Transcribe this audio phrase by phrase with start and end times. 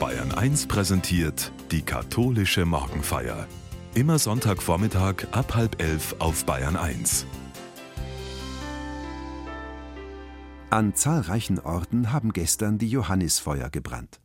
[0.00, 3.46] Bayern 1 präsentiert die katholische Morgenfeier.
[3.94, 7.26] Immer Sonntagvormittag ab halb elf auf Bayern 1.
[10.70, 14.20] An zahlreichen Orten haben gestern die Johannisfeuer gebrannt.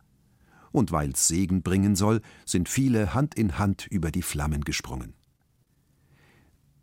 [0.72, 5.14] Und weil's Segen bringen soll, sind viele Hand in Hand über die Flammen gesprungen.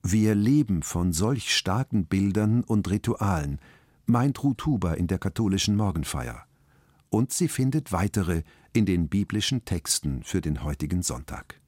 [0.03, 3.59] Wir leben von solch starken Bildern und Ritualen,
[4.05, 6.45] meint Ruth Huber in der katholischen Morgenfeier.
[7.13, 8.43] Und sie findet weitere
[8.73, 11.61] in den biblischen Texten für den heutigen Sonntag.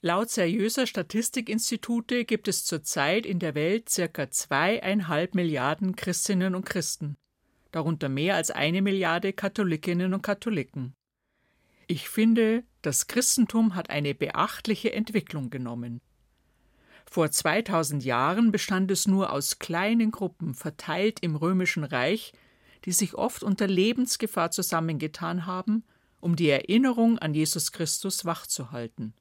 [0.00, 7.16] Laut seriöser Statistikinstitute gibt es zurzeit in der Welt circa zweieinhalb Milliarden Christinnen und Christen,
[7.72, 10.94] darunter mehr als eine Milliarde Katholikinnen und Katholiken.
[11.86, 16.00] Ich finde, das Christentum hat eine beachtliche Entwicklung genommen.
[17.04, 22.32] Vor 2000 Jahren bestand es nur aus kleinen Gruppen verteilt im römischen Reich,
[22.84, 25.84] die sich oft unter Lebensgefahr zusammengetan haben,
[26.20, 29.14] um die Erinnerung an Jesus Christus wachzuhalten.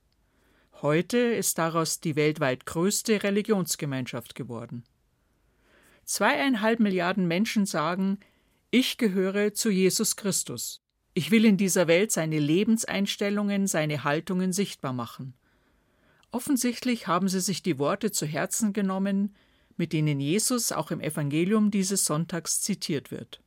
[0.82, 4.84] Heute ist daraus die weltweit größte Religionsgemeinschaft geworden.
[6.04, 8.20] Zweieinhalb Milliarden Menschen sagen,
[8.72, 10.82] ich gehöre zu Jesus Christus.
[11.14, 15.36] Ich will in dieser Welt seine Lebenseinstellungen, seine Haltungen sichtbar machen.
[16.32, 19.36] Offensichtlich haben sie sich die Worte zu Herzen genommen,
[19.78, 23.42] mit denen Jesus auch im Evangelium dieses Sonntags zitiert wird.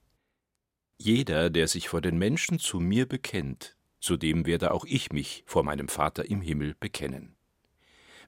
[0.98, 5.44] Jeder, der sich vor den Menschen zu mir bekennt, zu dem werde auch ich mich
[5.46, 7.36] vor meinem Vater im Himmel bekennen.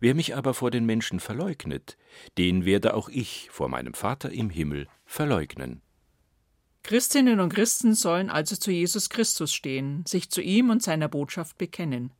[0.01, 1.97] Wer mich aber vor den Menschen verleugnet,
[2.37, 5.83] den werde auch ich vor meinem Vater im Himmel verleugnen.
[6.85, 11.59] Christinnen und Christen sollen also zu Jesus Christus stehen, sich zu ihm und seiner Botschaft
[11.59, 12.13] bekennen.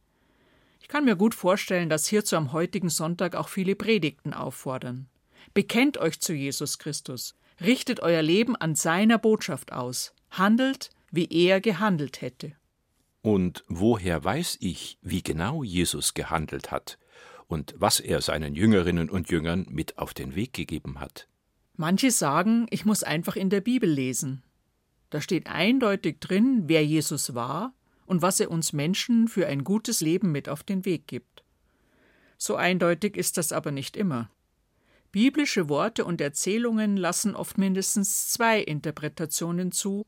[0.81, 5.09] Ich kann mir gut vorstellen, dass hierzu am heutigen Sonntag auch viele Predigten auffordern.
[5.55, 11.61] Bekennt euch zu Jesus Christus, richtet euer Leben an seiner Botschaft aus, handelt, wie er
[11.61, 12.53] gehandelt hätte.
[13.23, 16.99] Und woher weiß ich, wie genau Jesus gehandelt hat
[17.47, 21.29] und was er seinen Jüngerinnen und Jüngern mit auf den Weg gegeben hat?
[21.77, 24.43] Manche sagen, ich muss einfach in der Bibel lesen.
[25.11, 27.73] Da steht eindeutig drin, wer Jesus war
[28.07, 31.45] und was er uns Menschen für ein gutes Leben mit auf den Weg gibt.
[32.37, 34.31] So eindeutig ist das aber nicht immer.
[35.11, 40.05] Biblische Worte und Erzählungen lassen oft mindestens zwei Interpretationen zu,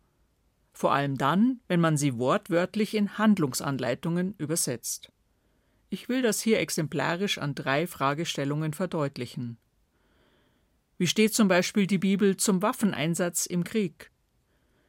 [0.80, 5.12] vor allem dann, wenn man sie wortwörtlich in Handlungsanleitungen übersetzt.
[5.90, 9.58] Ich will das hier exemplarisch an drei Fragestellungen verdeutlichen.
[10.96, 14.10] Wie steht zum Beispiel die Bibel zum Waffeneinsatz im Krieg?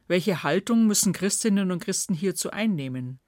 [0.08, 3.20] Welche Haltung müssen Christinnen und Christen hierzu einnehmen?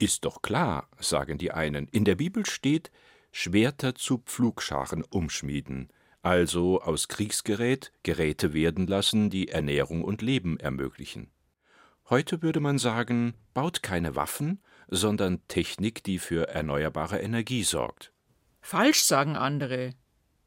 [0.00, 1.86] Ist doch klar, sagen die einen.
[1.86, 2.90] In der Bibel steht,
[3.30, 11.30] Schwerter zu Pflugscharen umschmieden, also aus Kriegsgerät Geräte werden lassen, die Ernährung und Leben ermöglichen.
[12.10, 18.12] Heute würde man sagen, baut keine Waffen, sondern Technik, die für erneuerbare Energie sorgt.
[18.60, 19.94] Falsch sagen andere.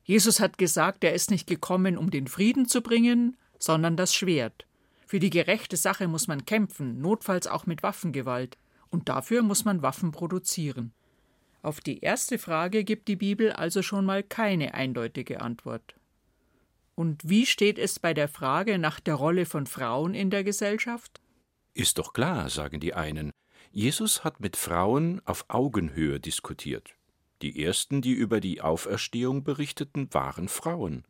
[0.03, 4.67] Jesus hat gesagt, er ist nicht gekommen, um den Frieden zu bringen, sondern das Schwert.
[5.05, 8.57] Für die gerechte Sache muss man kämpfen, notfalls auch mit Waffengewalt,
[8.89, 10.93] und dafür muss man Waffen produzieren.
[11.61, 15.95] Auf die erste Frage gibt die Bibel also schon mal keine eindeutige Antwort.
[16.95, 21.19] Und wie steht es bei der Frage nach der Rolle von Frauen in der Gesellschaft?
[21.77, 23.31] Ist doch klar, sagen die einen.
[23.69, 26.95] Jesus hat mit Frauen auf Augenhöhe diskutiert.
[27.43, 31.03] Die ersten, die über die Auferstehung berichteten, waren Frauen.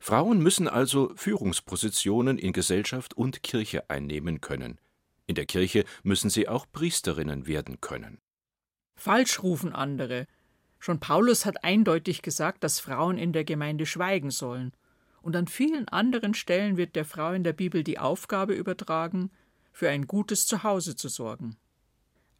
[0.00, 4.78] Frauen müssen also Führungspositionen in Gesellschaft und Kirche einnehmen können.
[5.26, 8.22] In der Kirche müssen sie auch Priesterinnen werden können.
[8.96, 10.26] Falsch rufen andere.
[10.78, 14.72] Schon Paulus hat eindeutig gesagt, dass Frauen in der Gemeinde schweigen sollen.
[15.20, 19.30] Und an vielen anderen Stellen wird der Frau in der Bibel die Aufgabe übertragen,
[19.74, 21.56] für ein gutes Zuhause zu sorgen.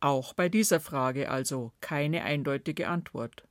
[0.00, 3.46] Auch bei dieser Frage also keine eindeutige Antwort.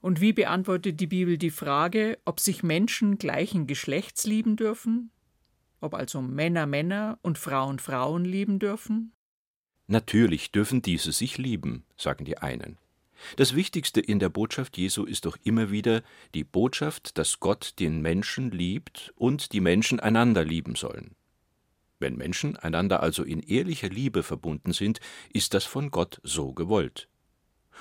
[0.00, 5.12] Und wie beantwortet die Bibel die Frage, ob sich Menschen gleichen Geschlechts lieben dürfen?
[5.80, 9.12] Ob also Männer Männer und Frauen Frauen lieben dürfen?
[9.86, 12.78] Natürlich dürfen diese sich lieben, sagen die einen.
[13.36, 16.02] Das Wichtigste in der Botschaft Jesu ist doch immer wieder
[16.34, 21.14] die Botschaft, dass Gott den Menschen liebt und die Menschen einander lieben sollen.
[22.02, 25.00] Wenn Menschen einander also in ehrlicher Liebe verbunden sind,
[25.32, 27.08] ist das von Gott so gewollt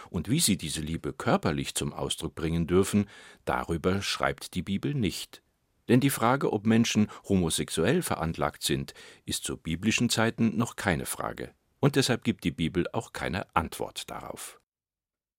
[0.10, 3.08] und wie sie diese Liebe körperlich zum Ausdruck bringen dürfen,
[3.46, 5.42] darüber schreibt die Bibel nicht.
[5.88, 8.94] Denn die Frage, ob Menschen homosexuell veranlagt sind,
[9.26, 11.52] ist zu biblischen Zeiten noch keine Frage.
[11.80, 14.60] Und deshalb gibt die Bibel auch keine Antwort darauf.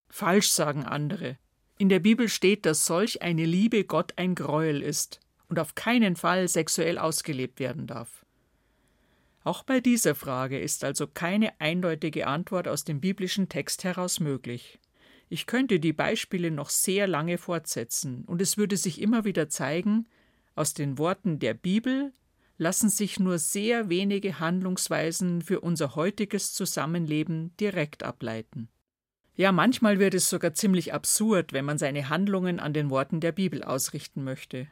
[0.08, 1.38] Falsch sagen andere.
[1.78, 6.16] In der Bibel steht, dass solch eine Liebe Gott ein Greuel ist und auf keinen
[6.16, 8.26] Fall sexuell ausgelebt werden darf.
[9.44, 14.78] Auch bei dieser Frage ist also keine eindeutige Antwort aus dem biblischen Text heraus möglich.
[15.28, 20.06] Ich könnte die Beispiele noch sehr lange fortsetzen, und es würde sich immer wieder zeigen,
[20.54, 22.12] aus den Worten der Bibel
[22.58, 28.68] lassen sich nur sehr wenige Handlungsweisen für unser heutiges Zusammenleben direkt ableiten.
[29.34, 33.32] Ja, manchmal wird es sogar ziemlich absurd, wenn man seine Handlungen an den Worten der
[33.32, 34.68] Bibel ausrichten möchte.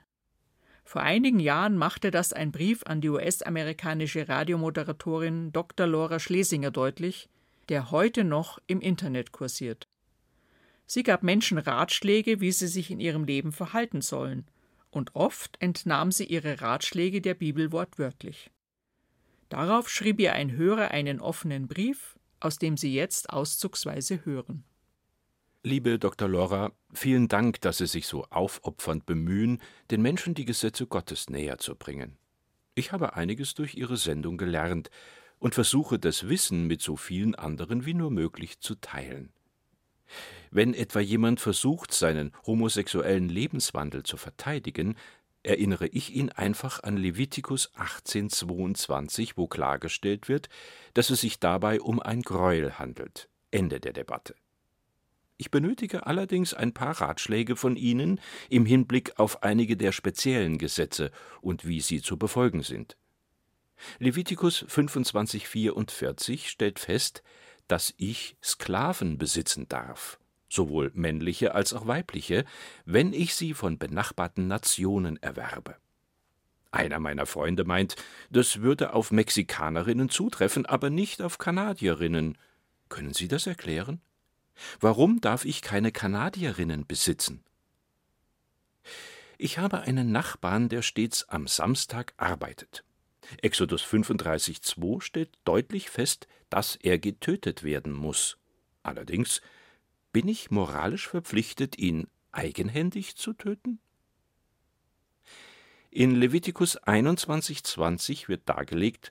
[0.91, 5.87] Vor einigen Jahren machte das ein Brief an die US-amerikanische Radiomoderatorin Dr.
[5.87, 7.29] Laura Schlesinger deutlich,
[7.69, 9.87] der heute noch im Internet kursiert.
[10.87, 14.49] Sie gab Menschen Ratschläge, wie sie sich in ihrem Leben verhalten sollen,
[14.91, 18.51] und oft entnahm sie ihre Ratschläge der Bibel wortwörtlich.
[19.49, 24.65] Darauf schrieb ihr ein Hörer einen offenen Brief, aus dem Sie jetzt auszugsweise hören.
[25.63, 26.27] Liebe Dr.
[26.27, 29.61] Lora, vielen Dank, dass Sie sich so aufopfernd bemühen,
[29.91, 32.17] den Menschen die Gesetze Gottes näher zu bringen.
[32.75, 34.91] Ich habe einiges durch Ihre Sendung gelernt
[35.39, 39.35] und versuche das Wissen mit so vielen anderen wie nur möglich zu teilen.
[40.51, 44.97] Wenn etwa jemand versucht, seinen homosexuellen Lebenswandel zu verteidigen,
[45.43, 50.49] erinnere ich ihn einfach an Levitikus 18,22, wo klargestellt wird,
[50.95, 53.29] dass es sich dabei um ein Gräuel handelt.
[53.51, 54.35] Ende der Debatte.
[55.41, 58.21] Ich benötige allerdings ein paar Ratschläge von Ihnen
[58.51, 61.11] im Hinblick auf einige der speziellen Gesetze
[61.41, 62.99] und wie sie zu befolgen sind.
[63.99, 67.23] Levitikus 25,44 stellt fest,
[67.69, 70.19] dass ich Sklaven besitzen darf
[70.53, 72.45] sowohl männliche als auch weibliche,
[72.85, 75.77] wenn ich sie von benachbarten Nationen erwerbe.
[76.71, 77.97] Einer meiner Freunde meint,
[78.31, 82.37] das würde auf Mexikanerinnen zutreffen, aber nicht auf Kanadierinnen.
[82.89, 84.03] Können Sie das erklären?
[84.81, 87.45] Warum darf ich keine Kanadierinnen besitzen?
[89.39, 92.85] Ich habe einen Nachbarn, der stets am Samstag arbeitet.
[93.43, 98.39] Exodus 35,2 stellt deutlich fest, dass er getötet werden muss.
[98.83, 99.41] Allerdings
[100.13, 103.79] bin ich moralisch verpflichtet, ihn eigenhändig zu töten?
[105.91, 109.11] In Levitikus 21,20 wird dargelegt,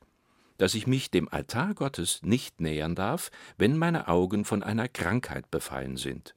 [0.59, 5.49] dass ich mich dem Altar Gottes nicht nähern darf, wenn meine Augen von einer Krankheit
[5.49, 6.35] befallen sind.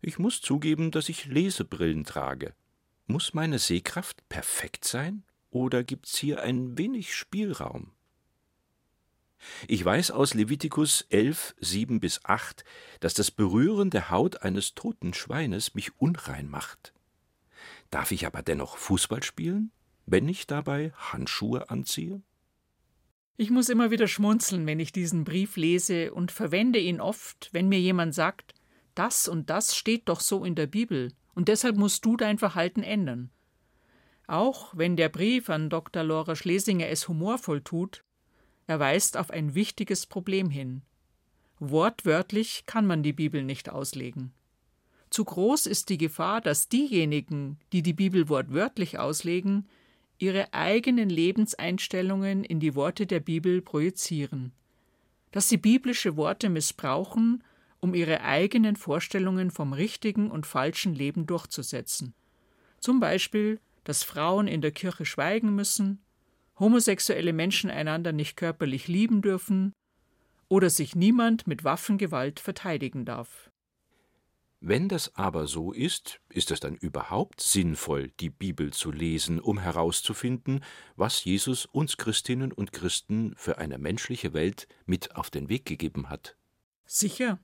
[0.00, 2.54] Ich muss zugeben, dass ich Lesebrillen trage.
[3.06, 7.92] Muss meine Sehkraft perfekt sein, oder gibt's hier ein wenig Spielraum?
[9.66, 12.64] Ich weiß aus Levitikus 11, 7 bis 8,
[13.00, 16.94] dass das Berühren der Haut eines toten Schweines mich unrein macht.
[17.90, 19.70] Darf ich aber dennoch Fußball spielen,
[20.06, 22.22] wenn ich dabei Handschuhe anziehe?
[23.40, 27.68] Ich muss immer wieder schmunzeln, wenn ich diesen Brief lese und verwende ihn oft, wenn
[27.68, 28.52] mir jemand sagt,
[28.96, 32.82] das und das steht doch so in der Bibel und deshalb musst du dein Verhalten
[32.82, 33.30] ändern.
[34.26, 36.02] Auch wenn der Brief an Dr.
[36.02, 38.02] Laura Schlesinger es humorvoll tut,
[38.66, 40.82] er weist auf ein wichtiges Problem hin.
[41.60, 44.32] Wortwörtlich kann man die Bibel nicht auslegen.
[45.10, 49.68] Zu groß ist die Gefahr, dass diejenigen, die die Bibel wortwörtlich auslegen,
[50.18, 54.52] ihre eigenen Lebenseinstellungen in die Worte der Bibel projizieren,
[55.30, 57.44] dass sie biblische Worte missbrauchen,
[57.80, 62.14] um ihre eigenen Vorstellungen vom richtigen und falschen Leben durchzusetzen.
[62.80, 66.00] Zum Beispiel, dass Frauen in der Kirche schweigen müssen,
[66.58, 69.72] homosexuelle Menschen einander nicht körperlich lieben dürfen
[70.48, 73.47] oder sich niemand mit Waffengewalt verteidigen darf.
[74.60, 79.58] Wenn das aber so ist, ist es dann überhaupt sinnvoll, die Bibel zu lesen, um
[79.58, 80.64] herauszufinden,
[80.96, 86.08] was Jesus uns Christinnen und Christen für eine menschliche Welt mit auf den Weg gegeben
[86.08, 86.36] hat?
[86.86, 87.38] Sicher.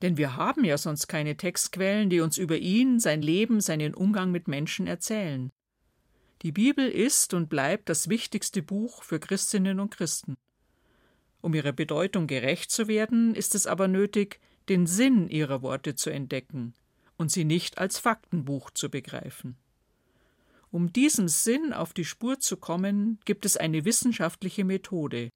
[0.00, 4.30] Denn wir haben ja sonst keine Textquellen, die uns über ihn, sein Leben, seinen Umgang
[4.30, 5.50] mit Menschen erzählen.
[6.42, 10.36] Die Bibel ist und bleibt das wichtigste Buch für Christinnen und Christen.
[11.40, 16.10] Um ihrer Bedeutung gerecht zu werden, ist es aber nötig, den Sinn ihrer Worte zu
[16.10, 16.74] entdecken
[17.16, 19.56] und sie nicht als Faktenbuch zu begreifen.
[20.70, 25.30] Um diesem Sinn auf die Spur zu kommen, gibt es eine wissenschaftliche Methode,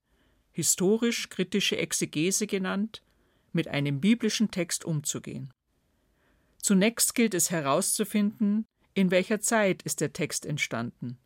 [0.52, 3.02] historisch-kritische Exegese genannt,
[3.52, 5.50] mit einem biblischen Text umzugehen.
[6.58, 11.18] Zunächst gilt es herauszufinden, in welcher Zeit ist der Text entstanden?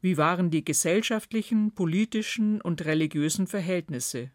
[0.00, 4.30] Wie waren die gesellschaftlichen, politischen und religiösen Verhältnisse?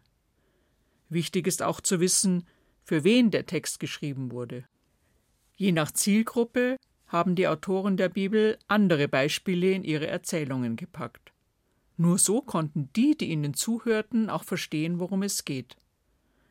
[1.08, 2.46] Wichtig ist auch zu wissen,
[2.82, 4.64] für wen der Text geschrieben wurde.
[5.56, 11.32] Je nach Zielgruppe haben die Autoren der Bibel andere Beispiele in ihre Erzählungen gepackt.
[11.96, 15.76] Nur so konnten die, die ihnen zuhörten, auch verstehen, worum es geht.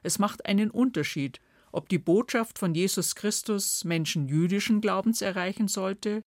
[0.04, 6.22] Es macht einen Unterschied, ob die Botschaft von Jesus Christus Menschen jüdischen Glaubens erreichen sollte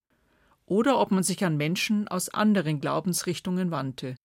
[0.67, 4.17] oder ob man sich an Menschen aus anderen Glaubensrichtungen wandte.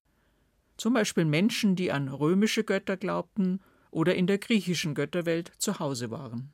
[0.78, 3.60] Zum Beispiel Menschen, die an römische Götter glaubten
[3.92, 6.54] oder in der griechischen Götterwelt zu Hause waren.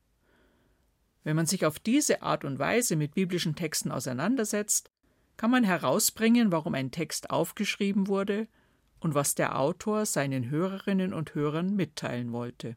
[1.24, 4.92] Wenn man sich auf diese Art und Weise mit biblischen Texten auseinandersetzt,
[5.38, 8.48] kann man herausbringen, warum ein Text aufgeschrieben wurde
[9.00, 12.76] und was der Autor seinen Hörerinnen und Hörern mitteilen wollte.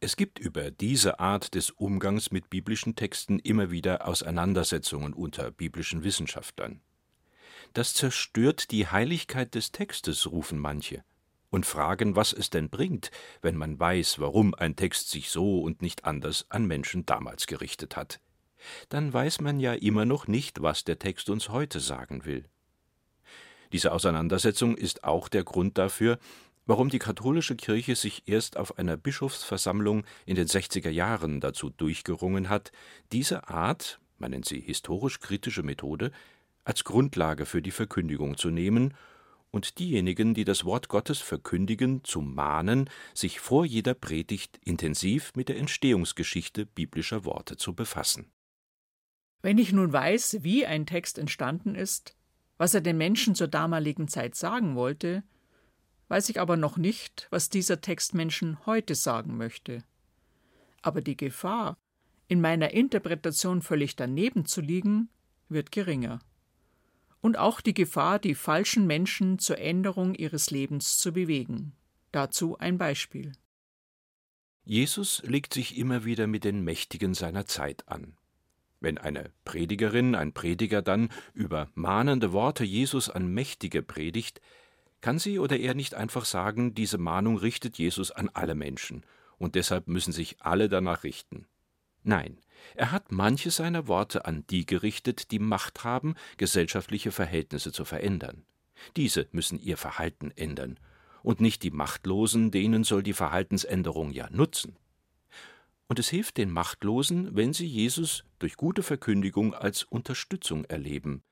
[0.00, 6.04] Es gibt über diese Art des Umgangs mit biblischen Texten immer wieder Auseinandersetzungen unter biblischen
[6.04, 6.80] Wissenschaftlern.
[7.72, 11.04] Das zerstört die Heiligkeit des Textes, rufen manche
[11.52, 13.10] und fragen, was es denn bringt,
[13.42, 17.94] wenn man weiß, warum ein Text sich so und nicht anders an Menschen damals gerichtet
[17.94, 18.20] hat.
[18.88, 22.46] Dann weiß man ja immer noch nicht, was der Text uns heute sagen will.
[23.70, 26.18] Diese Auseinandersetzung ist auch der Grund dafür,
[26.64, 32.48] warum die katholische Kirche sich erst auf einer Bischofsversammlung in den 60er Jahren dazu durchgerungen
[32.48, 32.72] hat,
[33.12, 36.12] diese Art, man nennt sie historisch kritische Methode,
[36.64, 38.94] als Grundlage für die Verkündigung zu nehmen
[39.52, 45.48] und diejenigen, die das Wort Gottes verkündigen, zu mahnen, sich vor jeder Predigt intensiv mit
[45.48, 48.32] der Entstehungsgeschichte biblischer Worte zu befassen.
[49.42, 52.16] Wenn ich nun weiß, wie ein Text entstanden ist,
[52.56, 55.22] was er den Menschen zur damaligen Zeit sagen wollte,
[56.08, 59.84] weiß ich aber noch nicht, was dieser Text Menschen heute sagen möchte.
[60.80, 61.76] Aber die Gefahr,
[62.26, 65.10] in meiner Interpretation völlig daneben zu liegen,
[65.48, 66.20] wird geringer
[67.22, 71.72] und auch die Gefahr, die falschen Menschen zur Änderung ihres Lebens zu bewegen.
[72.10, 73.32] Dazu ein Beispiel.
[74.64, 78.16] Jesus legt sich immer wieder mit den Mächtigen seiner Zeit an.
[78.80, 84.40] Wenn eine Predigerin, ein Prediger dann über mahnende Worte Jesus an Mächtige predigt,
[85.00, 89.04] kann sie oder er nicht einfach sagen, diese Mahnung richtet Jesus an alle Menschen,
[89.38, 91.46] und deshalb müssen sich alle danach richten.
[92.04, 92.38] Nein,
[92.74, 98.44] er hat manche seiner Worte an die gerichtet, die Macht haben, gesellschaftliche Verhältnisse zu verändern.
[98.96, 100.78] Diese müssen ihr Verhalten ändern,
[101.22, 104.76] und nicht die Machtlosen, denen soll die Verhaltensänderung ja nutzen.
[105.86, 111.22] Und es hilft den Machtlosen, wenn sie Jesus durch gute Verkündigung als Unterstützung erleben,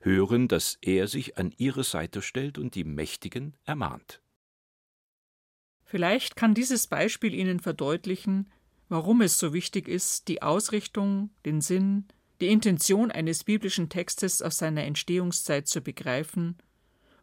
[0.00, 4.20] hören, dass er sich an ihre Seite stellt und die Mächtigen ermahnt.
[5.84, 8.50] Vielleicht kann dieses Beispiel Ihnen verdeutlichen,
[8.88, 12.04] warum es so wichtig ist, die Ausrichtung, den Sinn,
[12.40, 16.56] die Intention eines biblischen Textes aus seiner Entstehungszeit zu begreifen,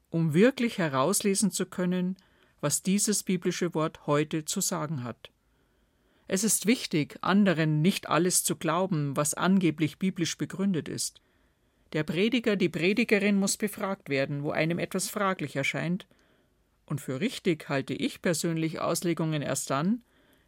[0.10, 2.18] um wirklich herauslesen zu können,
[2.62, 5.32] was dieses biblische Wort heute zu sagen hat.
[6.28, 11.22] Es ist wichtig, anderen nicht alles zu glauben, was angeblich biblisch begründet ist.
[11.92, 16.08] Der Prediger, die Predigerin muss befragt werden, wo einem etwas fraglich erscheint,
[16.86, 20.02] und für richtig halte ich persönlich Auslegungen erst dann,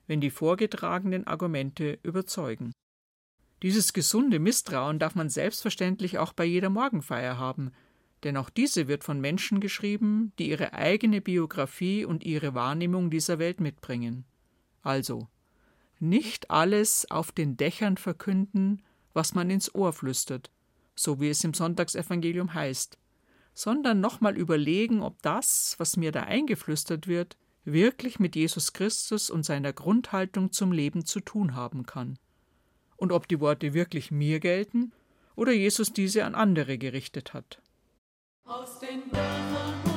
[0.08, 2.72] wenn die vorgetragenen Argumente überzeugen.
[3.62, 7.72] Dieses gesunde Misstrauen darf man selbstverständlich auch bei jeder Morgenfeier haben,
[8.24, 13.40] denn auch diese wird von Menschen geschrieben, die ihre eigene Biografie und ihre Wahrnehmung dieser
[13.40, 14.26] Welt mitbringen.
[14.82, 15.28] Also,
[16.00, 18.82] nicht alles auf den Dächern verkünden,
[19.14, 20.52] was man ins Ohr flüstert,
[20.96, 22.98] so wie es im Sonntagsevangelium heißt,
[23.54, 29.44] sondern nochmal überlegen, ob das, was mir da eingeflüstert wird, wirklich mit Jesus Christus und
[29.44, 32.18] seiner Grundhaltung zum Leben zu tun haben kann.
[32.96, 34.94] Und ob die Worte wirklich mir gelten
[35.36, 37.62] oder Jesus diese an andere gerichtet hat.
[38.46, 39.95] Aus den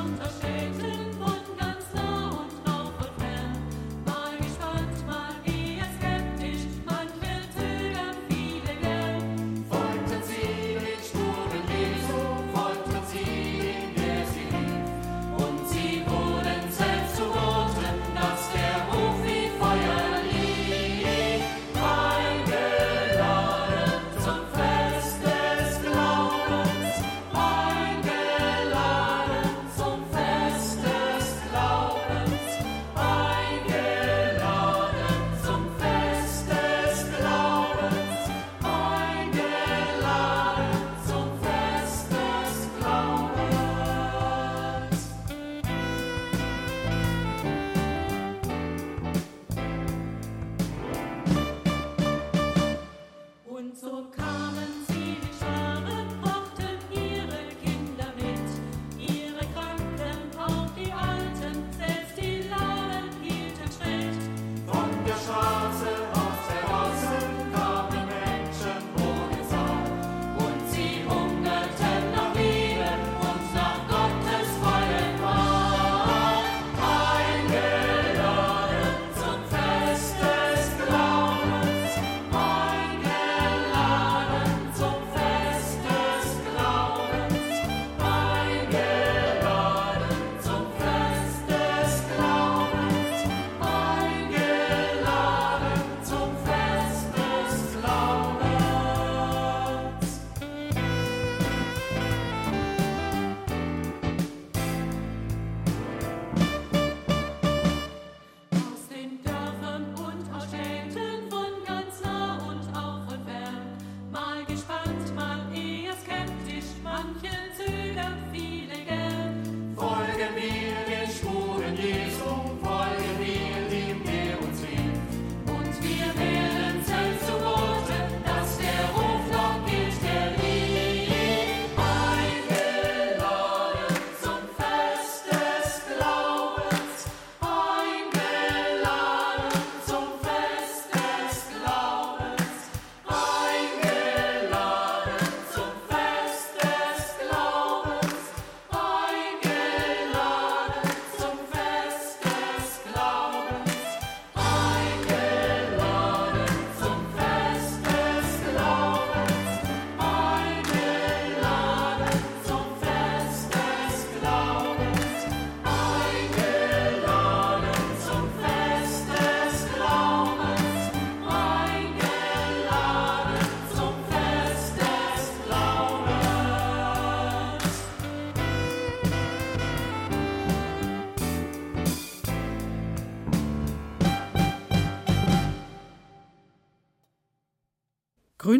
[53.88, 54.97] So come and see.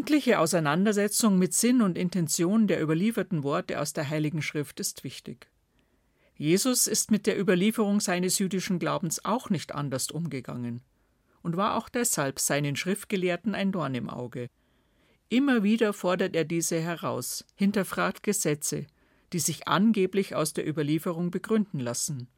[0.08, 5.50] Gründliche Auseinandersetzung mit Sinn und Intention der überlieferten Worte aus der Heiligen Schrift ist wichtig.
[6.34, 10.80] Jesus ist mit der Überlieferung seines jüdischen Glaubens auch nicht anders umgegangen
[11.42, 14.48] und war auch deshalb seinen Schriftgelehrten ein Dorn im Auge.
[15.28, 18.86] Immer wieder fordert er diese heraus, hinterfragt Gesetze,
[19.34, 22.28] die sich angeblich aus der Überlieferung begründen lassen.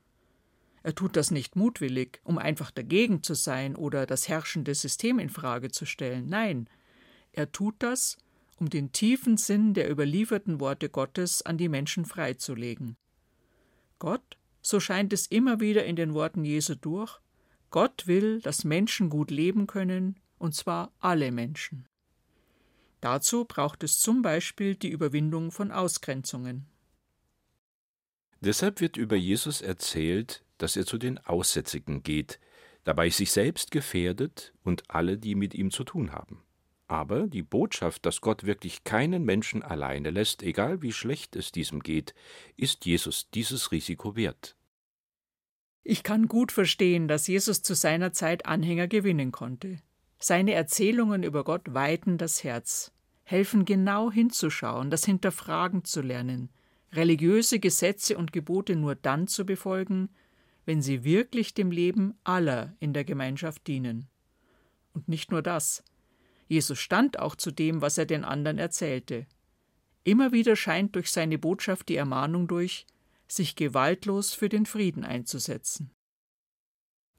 [0.83, 5.30] Er tut das nicht mutwillig, um einfach dagegen zu sein oder das herrschende System in
[5.30, 6.28] Frage zu stellen.
[6.28, 6.69] Nein,
[7.32, 8.19] er tut das,
[8.56, 12.97] um den tiefen Sinn der überlieferten Worte Gottes an die Menschen freizulegen.
[13.99, 17.21] Gott, so scheint es immer wieder in den Worten Jesu durch,
[17.71, 21.86] Gott will, dass Menschen gut leben können, und zwar alle Menschen.
[23.00, 26.66] Dazu braucht es zum Beispiel die Überwindung von Ausgrenzungen.
[28.40, 32.40] Deshalb wird über Jesus erzählt, dass er zu den Aussätzigen geht,
[32.84, 36.43] dabei sich selbst gefährdet und alle, die mit ihm zu tun haben.
[36.91, 41.85] Aber die Botschaft, dass Gott wirklich keinen Menschen alleine lässt, egal wie schlecht es diesem
[41.85, 42.17] geht,
[42.57, 44.57] ist Jesus dieses Risiko wert.
[45.85, 49.76] Ich kann gut verstehen, dass Jesus zu seiner Zeit Anhänger gewinnen konnte.
[50.19, 52.91] Seine Erzählungen über Gott weiten das Herz,
[53.23, 56.50] helfen genau hinzuschauen, das Hinterfragen zu lernen,
[56.91, 60.09] religiöse Gesetze und Gebote nur dann zu befolgen,
[60.65, 64.09] wenn sie wirklich dem Leben aller in der Gemeinschaft dienen.
[64.93, 65.85] Und nicht nur das,
[66.50, 69.25] Jesus stand auch zu dem, was er den anderen erzählte.
[70.02, 72.86] Immer wieder scheint durch seine Botschaft die Ermahnung durch,
[73.28, 75.93] sich gewaltlos für den Frieden einzusetzen.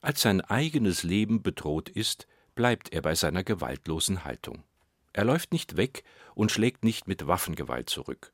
[0.02, 4.66] Als sein eigenes Leben bedroht ist, bleibt er bei seiner gewaltlosen Haltung.
[5.14, 6.04] Er läuft nicht weg
[6.36, 8.34] und schlägt nicht mit Waffengewalt zurück.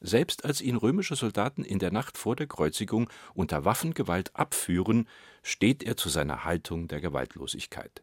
[0.00, 5.08] Selbst als ihn römische Soldaten in der Nacht vor der Kreuzigung unter Waffengewalt abführen,
[5.42, 8.02] steht er zu seiner Haltung der Gewaltlosigkeit.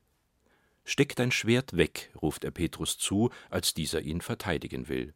[0.90, 5.14] Steck dein Schwert weg, ruft er Petrus zu, als dieser ihn verteidigen will.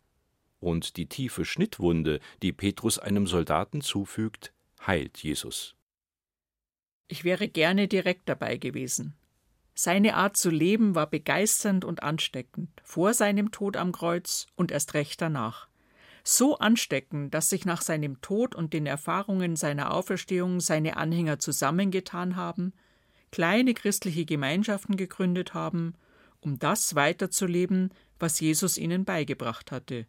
[0.59, 4.51] Und die tiefe Schnittwunde, die Petrus einem Soldaten zufügt,
[4.85, 5.75] heilt Jesus.
[7.07, 9.15] Ich wäre gerne direkt dabei gewesen.
[9.73, 14.93] Seine Art zu leben war begeisternd und ansteckend, vor seinem Tod am Kreuz und erst
[14.93, 15.69] recht danach.
[16.25, 22.35] So ansteckend, dass sich nach seinem Tod und den Erfahrungen seiner Auferstehung seine Anhänger zusammengetan
[22.35, 22.73] haben,
[23.31, 25.95] kleine christliche Gemeinschaften gegründet haben,
[26.41, 30.05] um das weiterzuleben, was Jesus ihnen beigebracht hatte.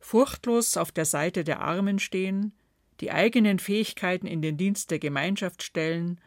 [0.00, 2.52] Furchtlos auf der Seite der Armen stehen,
[3.00, 6.20] die eigenen Fähigkeiten in den Dienst der Gemeinschaft stellen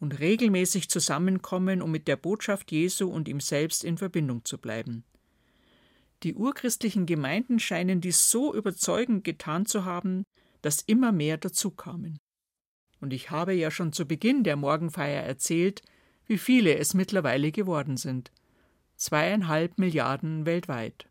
[0.00, 5.04] und regelmäßig zusammenkommen, um mit der Botschaft Jesu und ihm selbst in Verbindung zu bleiben.
[6.22, 10.24] Die urchristlichen Gemeinden scheinen dies so überzeugend getan zu haben,
[10.60, 12.18] dass immer mehr dazukamen
[13.02, 15.82] und ich habe ja schon zu Beginn der Morgenfeier erzählt,
[16.26, 18.30] wie viele es mittlerweile geworden sind.
[18.96, 21.08] Zweieinhalb Milliarden weltweit.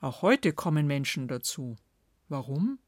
[0.00, 1.74] Auch heute kommen Menschen dazu.
[2.28, 2.78] Warum?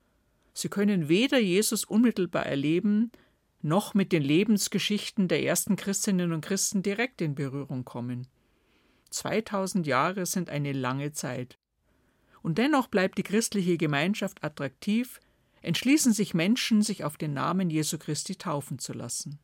[0.55, 3.11] Sie können weder Jesus unmittelbar erleben,
[3.63, 8.29] noch mit den Lebensgeschichten der ersten Christinnen und Christen direkt in Berührung kommen.
[9.11, 11.59] 2000 Jahre sind eine lange Zeit.
[12.43, 15.19] Und dennoch bleibt die christliche Gemeinschaft attraktiv,
[15.69, 19.39] entschließen sich Menschen, sich auf den Namen Jesu Christi taufen zu lassen.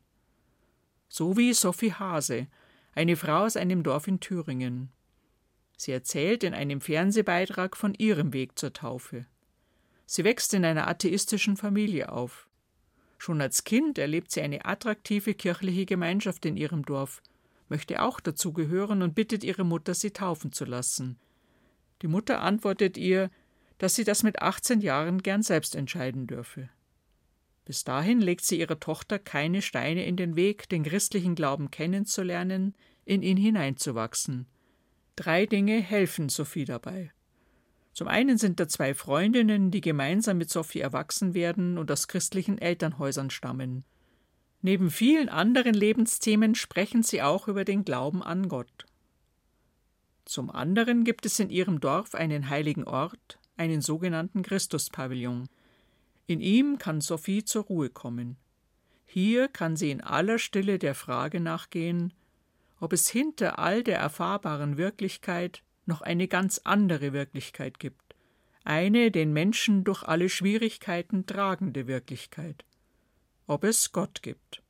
[1.10, 2.46] So wie Sophie Hase,
[2.94, 4.90] eine Frau aus einem Dorf in Thüringen.
[5.76, 9.26] Sie erzählt in einem Fernsehbeitrag von ihrem Weg zur Taufe.
[10.06, 12.48] Sie wächst in einer atheistischen Familie auf.
[13.18, 17.20] Schon als Kind erlebt sie eine attraktive kirchliche Gemeinschaft in ihrem Dorf,
[17.68, 21.18] möchte auch dazugehören und bittet ihre Mutter, sie taufen zu lassen.
[22.00, 23.30] Die Mutter antwortet ihr,
[23.78, 26.68] dass sie das mit 18 Jahren gern selbst entscheiden dürfe.
[27.64, 32.74] Bis dahin legt sie ihrer Tochter keine Steine in den Weg, den christlichen Glauben kennenzulernen,
[33.04, 34.46] in ihn hineinzuwachsen.
[35.16, 37.12] Drei Dinge helfen Sophie dabei.
[37.92, 42.58] Zum einen sind da zwei Freundinnen, die gemeinsam mit Sophie erwachsen werden und aus christlichen
[42.58, 43.84] Elternhäusern stammen.
[44.62, 48.86] Neben vielen anderen Lebensthemen sprechen sie auch über den Glauben an Gott.
[50.24, 55.48] Zum anderen gibt es in ihrem Dorf einen heiligen Ort, einen sogenannten Christuspavillon.
[56.26, 58.36] In ihm kann Sophie zur Ruhe kommen.
[59.06, 62.12] Hier kann sie in aller Stille der Frage nachgehen,
[62.80, 68.14] ob es hinter all der erfahrbaren Wirklichkeit noch eine ganz andere Wirklichkeit gibt,
[68.64, 72.64] eine den Menschen durch alle Schwierigkeiten tragende Wirklichkeit,
[73.46, 74.62] ob es Gott gibt.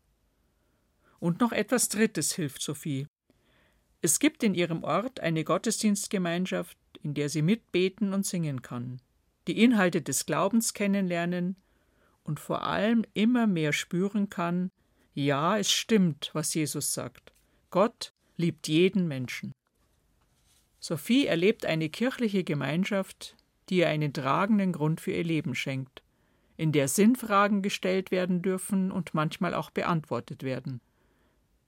[1.21, 3.07] Und noch etwas Drittes hilft Sophie.
[4.03, 9.01] Es gibt in ihrem Ort eine Gottesdienstgemeinschaft, in der sie mitbeten und singen kann,
[9.47, 11.57] die Inhalte des Glaubens kennenlernen
[12.25, 14.71] und vor allem immer mehr spüren kann,
[15.13, 17.33] ja, es stimmt, was Jesus sagt.
[17.71, 19.53] Gott liebt jeden Menschen.
[20.81, 23.37] Sophie erlebt eine kirchliche Gemeinschaft,
[23.69, 26.03] die ihr einen tragenden Grund für ihr Leben schenkt,
[26.57, 30.81] in der Sinnfragen gestellt werden dürfen und manchmal auch beantwortet werden.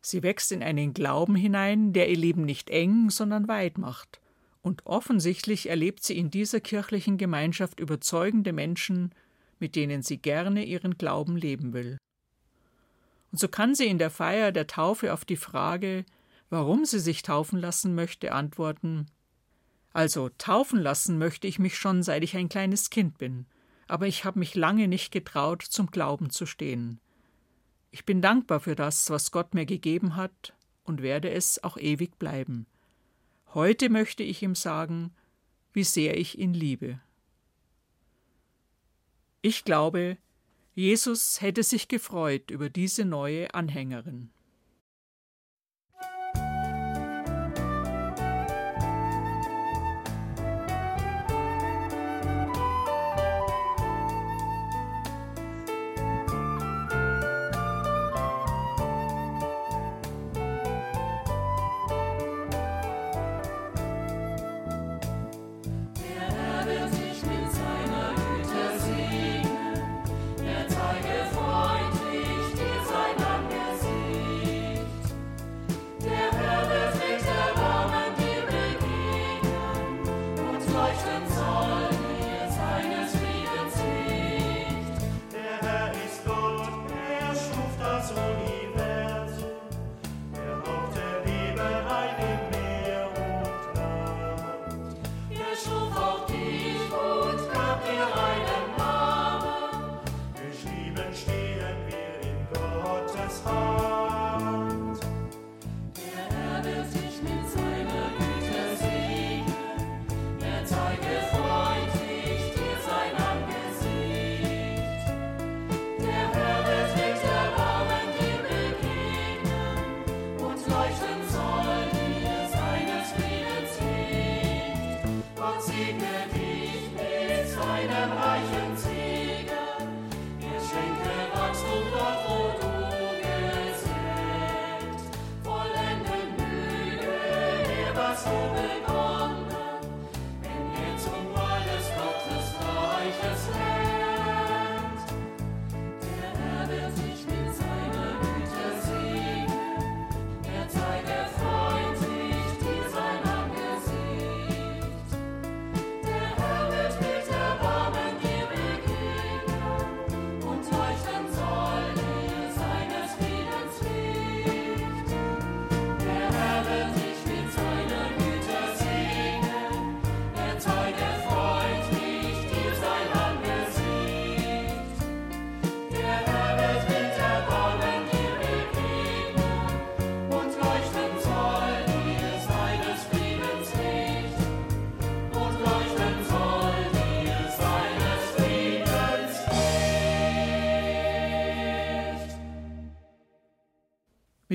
[0.00, 4.20] Sie wächst in einen Glauben hinein, der ihr Leben nicht eng, sondern weit macht.
[4.66, 9.14] Und offensichtlich erlebt sie in dieser kirchlichen Gemeinschaft überzeugende Menschen,
[9.60, 11.98] mit denen sie gerne ihren Glauben leben will.
[13.30, 16.04] Und so kann sie in der Feier der Taufe auf die Frage,
[16.50, 19.06] warum sie sich taufen lassen möchte, antworten
[19.92, 23.46] Also taufen lassen möchte ich mich schon, seit ich ein kleines Kind bin,
[23.86, 26.98] aber ich habe mich lange nicht getraut, zum Glauben zu stehen.
[27.92, 32.18] Ich bin dankbar für das, was Gott mir gegeben hat, und werde es auch ewig
[32.18, 32.66] bleiben.
[33.56, 35.14] Heute möchte ich ihm sagen,
[35.72, 37.00] wie sehr ich ihn liebe.
[39.40, 40.18] Ich glaube,
[40.74, 44.28] Jesus hätte sich gefreut über diese neue Anhängerin.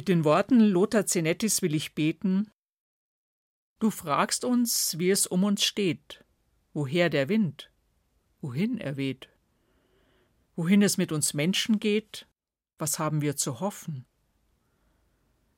[0.02, 2.50] Mit den Worten Lothar Zenettis will ich beten
[3.78, 6.26] Du fragst uns, wie es um uns steht,
[6.74, 7.70] woher der Wind,
[8.42, 9.30] wohin er weht,
[10.56, 12.26] wohin es mit uns Menschen geht,
[12.80, 14.08] was haben wir zu hoffen.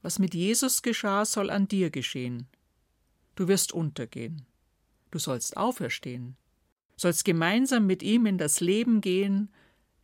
[0.01, 2.49] Was mit Jesus geschah, soll an dir geschehen.
[3.35, 4.45] Du wirst untergehen.
[5.09, 6.35] Du sollst auferstehen,
[6.97, 9.53] sollst gemeinsam mit ihm in das Leben gehen,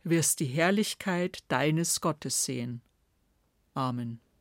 [0.02, 2.80] wirst die Herrlichkeit deines Gottes sehen.
[3.74, 4.20] Amen.